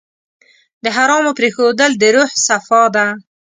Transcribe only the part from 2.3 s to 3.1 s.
صفا ده.